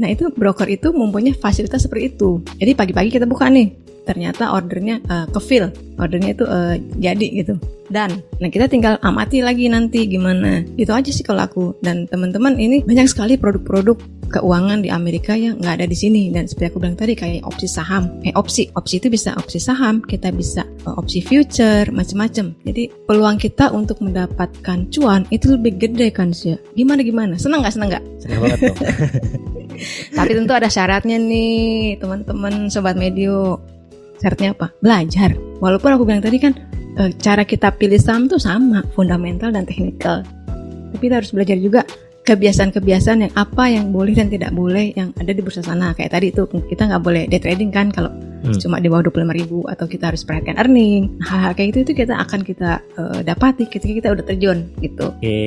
Nah 0.00 0.08
itu 0.08 0.32
broker 0.32 0.64
itu 0.66 0.88
mempunyai 0.96 1.36
fasilitas 1.36 1.84
seperti 1.84 2.16
itu. 2.16 2.40
Jadi 2.56 2.72
pagi-pagi 2.72 3.12
kita 3.12 3.28
buka 3.28 3.52
nih, 3.52 3.68
ternyata 4.08 4.56
ordernya 4.56 4.98
uh, 5.06 5.28
kefill, 5.28 5.68
ordernya 6.00 6.32
itu 6.32 6.44
uh, 6.48 6.74
jadi 6.96 7.26
gitu. 7.44 7.54
Dan, 7.90 8.22
nah 8.38 8.46
kita 8.46 8.70
tinggal 8.70 8.96
amati 9.02 9.42
lagi 9.42 9.66
nanti 9.66 10.06
gimana. 10.06 10.62
Itu 10.78 10.94
aja 10.94 11.10
sih 11.10 11.26
kalau 11.26 11.44
aku 11.44 11.64
dan 11.84 12.06
teman-teman 12.06 12.56
ini 12.56 12.86
banyak 12.86 13.10
sekali 13.10 13.34
produk-produk 13.34 13.98
keuangan 14.30 14.86
di 14.86 14.94
Amerika 14.94 15.34
yang 15.34 15.58
nggak 15.58 15.82
ada 15.82 15.86
di 15.90 15.98
sini 15.98 16.30
dan 16.30 16.46
seperti 16.46 16.70
aku 16.70 16.78
bilang 16.78 16.94
tadi 16.94 17.18
kayak 17.18 17.42
opsi 17.42 17.66
saham, 17.66 18.14
eh 18.22 18.30
opsi, 18.38 18.70
opsi 18.78 19.02
itu 19.02 19.10
bisa 19.10 19.34
opsi 19.34 19.58
saham, 19.58 19.98
kita 20.06 20.30
bisa 20.30 20.62
uh, 20.86 20.94
opsi 20.96 21.18
future, 21.18 21.90
macam-macam. 21.90 22.54
Jadi 22.62 22.82
peluang 23.10 23.42
kita 23.42 23.74
untuk 23.74 23.98
mendapatkan 24.00 24.86
cuan 24.94 25.26
itu 25.34 25.58
lebih 25.58 25.82
gede 25.82 26.14
kan 26.14 26.30
sih. 26.30 26.54
Gimana 26.78 27.02
gimana? 27.02 27.34
Senang 27.36 27.66
nggak 27.66 27.74
senang 27.74 27.90
nggak? 27.90 28.04
Senang 28.22 28.38
banget 28.38 28.58
dong. 28.70 28.78
Tapi 30.12 30.30
tentu 30.36 30.52
ada 30.52 30.68
syaratnya 30.68 31.16
nih, 31.16 31.96
teman-teman 32.00 32.68
sobat 32.68 32.96
medio. 32.96 33.60
Syaratnya 34.20 34.52
apa? 34.52 34.72
Belajar. 34.84 35.32
Walaupun 35.60 35.90
aku 35.96 36.04
bilang 36.04 36.20
tadi 36.20 36.36
kan 36.36 36.52
eh, 37.00 37.10
cara 37.16 37.44
kita 37.48 37.72
pilih 37.76 38.00
saham 38.00 38.28
tuh 38.28 38.40
sama, 38.40 38.84
fundamental 38.92 39.52
dan 39.52 39.64
teknikal. 39.64 40.20
Tapi 40.90 41.02
kita 41.02 41.22
harus 41.22 41.32
belajar 41.32 41.56
juga 41.56 41.80
kebiasaan-kebiasaan 42.30 43.26
yang 43.26 43.34
apa 43.34 43.64
yang 43.66 43.90
boleh 43.90 44.14
dan 44.14 44.30
tidak 44.30 44.54
boleh 44.54 44.94
yang 44.94 45.10
ada 45.18 45.34
di 45.34 45.42
bursa 45.42 45.66
sana. 45.66 45.90
Kayak 45.98 46.14
tadi 46.14 46.26
itu 46.30 46.46
kita 46.46 46.86
nggak 46.86 47.02
boleh 47.02 47.26
day 47.26 47.42
trading 47.42 47.74
kan 47.74 47.90
kalau 47.90 48.14
Hmm. 48.40 48.56
cuma 48.56 48.80
di 48.80 48.88
bawah 48.88 49.04
25 49.12 49.36
ribu 49.36 49.58
atau 49.68 49.84
kita 49.84 50.08
harus 50.08 50.24
perhatikan 50.24 50.56
earning. 50.56 51.12
Hal-hal 51.20 51.52
kayak 51.52 51.76
itu 51.76 51.78
itu 51.84 51.92
kita 51.92 52.16
akan 52.16 52.40
kita 52.40 52.80
eh, 52.96 53.20
dapati 53.20 53.68
ketika 53.68 53.92
kita 53.92 54.08
udah 54.16 54.24
terjun 54.24 54.64
gitu. 54.80 55.12
Oke, 55.12 55.40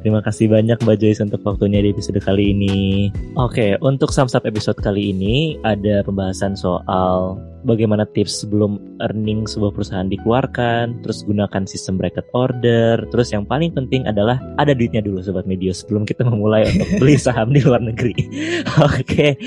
terima 0.00 0.24
kasih 0.24 0.48
banyak 0.48 0.80
Mbak 0.80 0.96
Joyce 0.96 1.20
untuk 1.20 1.44
waktunya 1.44 1.84
di 1.84 1.92
episode 1.92 2.16
kali 2.24 2.56
ini. 2.56 3.12
Oke, 3.36 3.76
untuk 3.84 4.16
Samsat 4.16 4.48
episode 4.48 4.80
kali 4.80 5.12
ini 5.12 5.60
ada 5.60 6.00
pembahasan 6.00 6.56
soal 6.56 7.36
bagaimana 7.64 8.06
tips 8.10 8.44
sebelum 8.44 8.78
earning 9.02 9.46
sebuah 9.46 9.74
perusahaan 9.74 10.06
dikeluarkan, 10.06 11.02
terus 11.02 11.26
gunakan 11.26 11.62
sistem 11.66 11.98
bracket 11.98 12.26
order, 12.34 13.02
terus 13.10 13.34
yang 13.34 13.46
paling 13.46 13.74
penting 13.74 14.06
adalah 14.06 14.38
ada 14.58 14.74
duitnya 14.74 15.02
dulu 15.02 15.22
Sobat 15.22 15.46
Medio 15.46 15.74
sebelum 15.74 16.06
kita 16.06 16.22
memulai 16.26 16.66
untuk 16.70 16.88
beli 17.02 17.16
saham 17.18 17.50
di 17.50 17.60
luar 17.62 17.82
negeri. 17.82 18.14
Oke, 18.88 19.38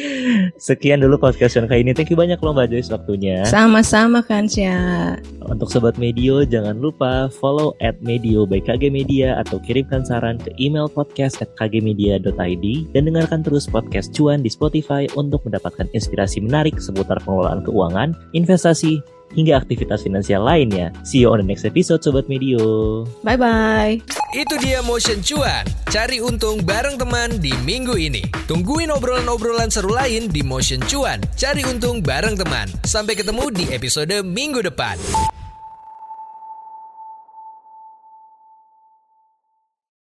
sekian 0.60 1.04
dulu 1.04 1.20
podcast 1.20 1.56
kali 1.56 1.88
ini. 1.88 1.96
Thank 1.96 2.12
you 2.12 2.20
banyak 2.20 2.40
loh 2.44 2.52
Mbak 2.52 2.76
Joyce 2.76 2.92
waktunya. 2.92 3.44
Sama-sama 3.48 4.20
kan 4.26 4.48
Sia. 4.52 5.16
Untuk 5.46 5.70
Sobat 5.70 5.96
Medio, 6.02 6.42
jangan 6.44 6.82
lupa 6.82 7.30
follow 7.30 7.78
at 7.80 7.96
Medio 8.02 8.44
by 8.50 8.60
KG 8.60 8.90
Media 8.90 9.38
atau 9.40 9.62
kirimkan 9.62 10.02
saran 10.04 10.42
ke 10.42 10.52
email 10.58 10.90
podcast 10.90 11.40
at 11.40 11.50
kgmedia.id 11.56 12.66
dan 12.92 13.02
dengarkan 13.06 13.46
terus 13.46 13.70
podcast 13.70 14.12
Cuan 14.14 14.42
di 14.42 14.50
Spotify 14.50 15.06
untuk 15.14 15.46
mendapatkan 15.46 15.86
inspirasi 15.94 16.42
menarik 16.42 16.78
seputar 16.82 17.22
pengelolaan 17.24 17.62
keuangan, 17.66 18.05
investasi, 18.36 19.00
hingga 19.34 19.58
aktivitas 19.58 20.06
finansial 20.06 20.46
lainnya. 20.46 20.94
See 21.02 21.24
you 21.24 21.32
on 21.32 21.42
the 21.42 21.48
next 21.48 21.66
episode 21.66 22.04
Sobat 22.04 22.30
Medio. 22.30 23.04
Bye 23.26 23.40
bye. 23.40 23.96
Itu 24.36 24.60
dia 24.60 24.84
Motion 24.84 25.24
Cuan. 25.24 25.64
Cari 25.88 26.20
untung 26.20 26.64
bareng 26.64 27.00
teman 27.00 27.40
di 27.40 27.56
minggu 27.64 27.96
ini. 27.96 28.24
Tungguin 28.52 28.92
obrolan-obrolan 28.92 29.72
seru 29.72 29.96
lain 29.96 30.28
di 30.28 30.44
Motion 30.44 30.84
Cuan. 30.86 31.24
Cari 31.40 31.64
untung 31.64 32.04
bareng 32.04 32.36
teman. 32.36 32.68
Sampai 32.84 33.16
ketemu 33.16 33.48
di 33.50 33.72
episode 33.72 34.20
minggu 34.28 34.60
depan. 34.60 35.00